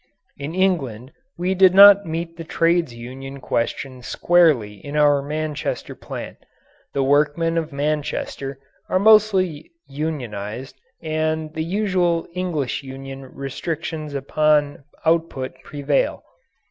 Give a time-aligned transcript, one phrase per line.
[0.35, 6.37] In England we did meet the trades union question squarely in our Manchester plant.
[6.95, 8.57] The workmen of Manchester
[8.89, 16.23] are mostly unionized, and the usual English union restrictions upon output prevail.